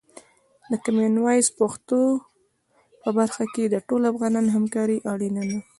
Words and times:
د 0.71 0.73
کامن 0.85 1.13
وایس 1.25 1.47
پښتو 1.59 1.99
په 3.01 3.09
برخه 3.17 3.45
کې 3.53 3.63
د 3.69 3.75
ټولو 3.87 4.05
افغانانو 4.13 4.49
همکاري 4.57 4.97
اړینه 5.11 5.43
ده. 5.49 5.59